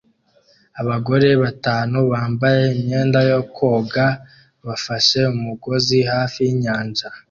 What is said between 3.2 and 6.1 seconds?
yo koga bafashe umugozi